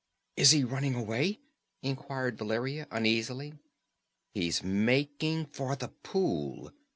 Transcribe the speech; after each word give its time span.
"Is 0.35 0.49
he 0.49 0.63
running 0.63 0.95
away?" 0.95 1.41
inquired 1.83 2.39
Valeria 2.39 2.87
uneasily. 2.89 3.53
"He's 4.33 4.63
making 4.63 5.45
for 5.45 5.75
the 5.75 5.89
pool!" 5.89 6.71